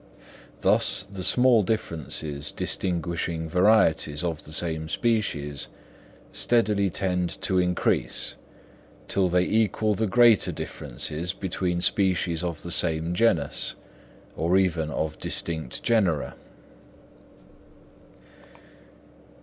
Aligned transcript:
Thus 0.61 1.03
the 1.03 1.21
small 1.21 1.61
differences 1.61 2.51
distinguishing 2.51 3.47
varieties 3.47 4.23
of 4.23 4.45
the 4.45 4.51
same 4.51 4.89
species, 4.89 5.67
steadily 6.31 6.89
tend 6.89 7.39
to 7.43 7.59
increase, 7.59 8.35
till 9.07 9.29
they 9.29 9.43
equal 9.43 9.93
the 9.93 10.07
greater 10.07 10.51
differences 10.51 11.33
between 11.33 11.81
species 11.81 12.43
of 12.43 12.63
the 12.63 12.71
same 12.71 13.13
genus, 13.13 13.75
or 14.35 14.57
even 14.57 14.89
of 14.89 15.19
distinct 15.19 15.83
genera. 15.83 16.33